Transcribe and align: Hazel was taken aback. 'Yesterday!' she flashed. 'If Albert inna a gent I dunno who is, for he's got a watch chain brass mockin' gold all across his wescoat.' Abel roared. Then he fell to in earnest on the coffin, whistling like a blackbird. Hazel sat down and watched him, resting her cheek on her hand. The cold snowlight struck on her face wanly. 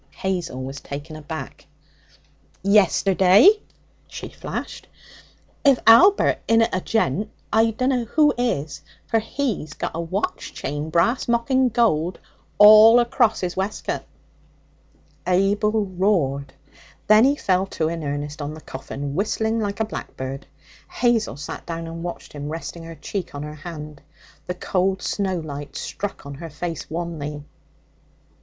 Hazel 0.15 0.63
was 0.63 0.79
taken 0.79 1.15
aback. 1.15 1.67
'Yesterday!' 2.63 3.61
she 4.07 4.29
flashed. 4.29 4.87
'If 5.63 5.77
Albert 5.85 6.39
inna 6.47 6.67
a 6.73 6.81
gent 6.81 7.29
I 7.53 7.69
dunno 7.69 8.05
who 8.05 8.33
is, 8.35 8.81
for 9.05 9.19
he's 9.19 9.73
got 9.75 9.91
a 9.93 10.01
watch 10.01 10.55
chain 10.55 10.89
brass 10.89 11.27
mockin' 11.27 11.69
gold 11.69 12.17
all 12.57 12.99
across 12.99 13.41
his 13.41 13.55
wescoat.' 13.55 14.01
Abel 15.27 15.85
roared. 15.85 16.53
Then 17.05 17.23
he 17.23 17.35
fell 17.35 17.67
to 17.67 17.87
in 17.87 18.03
earnest 18.03 18.41
on 18.41 18.55
the 18.55 18.61
coffin, 18.61 19.13
whistling 19.13 19.59
like 19.59 19.79
a 19.79 19.85
blackbird. 19.85 20.47
Hazel 20.89 21.37
sat 21.37 21.63
down 21.67 21.85
and 21.85 22.01
watched 22.01 22.33
him, 22.33 22.49
resting 22.49 22.85
her 22.85 22.95
cheek 22.95 23.35
on 23.35 23.43
her 23.43 23.53
hand. 23.53 24.01
The 24.47 24.55
cold 24.55 25.03
snowlight 25.03 25.75
struck 25.75 26.25
on 26.25 26.33
her 26.33 26.49
face 26.49 26.89
wanly. 26.89 27.43